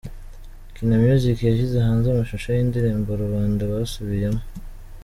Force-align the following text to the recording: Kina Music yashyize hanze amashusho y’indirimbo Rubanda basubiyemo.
Kina 0.75 0.95
Music 1.03 1.37
yashyize 1.47 1.77
hanze 1.87 2.05
amashusho 2.09 2.47
y’indirimbo 2.51 3.09
Rubanda 3.21 3.61
basubiyemo. 3.71 4.43